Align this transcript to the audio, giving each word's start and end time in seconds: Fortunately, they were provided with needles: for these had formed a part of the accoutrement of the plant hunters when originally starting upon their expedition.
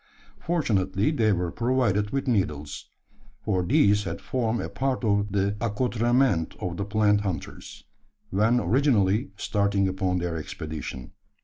Fortunately, 0.39 1.11
they 1.11 1.31
were 1.31 1.51
provided 1.51 2.09
with 2.09 2.27
needles: 2.27 2.89
for 3.45 3.61
these 3.61 4.03
had 4.05 4.19
formed 4.19 4.59
a 4.59 4.67
part 4.67 5.03
of 5.03 5.31
the 5.31 5.55
accoutrement 5.63 6.55
of 6.59 6.77
the 6.77 6.85
plant 6.85 7.21
hunters 7.21 7.83
when 8.31 8.59
originally 8.59 9.29
starting 9.37 9.87
upon 9.87 10.17
their 10.17 10.37
expedition. 10.37 11.11